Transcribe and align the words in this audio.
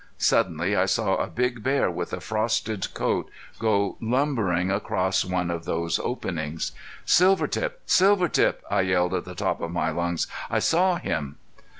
Suddenly 0.17 0.75
I 0.75 0.87
saw 0.87 1.17
a 1.17 1.27
big 1.27 1.61
bear 1.61 1.91
with 1.91 2.11
a 2.11 2.19
frosted 2.19 2.91
coat 2.95 3.29
go 3.59 3.97
lumbering 4.01 4.71
across 4.71 5.23
one 5.23 5.51
of 5.51 5.65
these 5.65 5.99
openings. 5.99 6.71
"Silvertip! 7.05 7.79
Silvertip!" 7.85 8.63
I 8.67 8.81
yelled 8.81 9.13
at 9.13 9.25
the 9.25 9.35
top 9.35 9.61
of 9.61 9.69
my 9.69 9.91
lungs. 9.91 10.25
"I 10.49 10.57
saw 10.57 10.95
him!" 10.95 11.37